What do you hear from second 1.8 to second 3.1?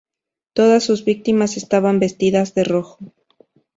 vestidas de rojo.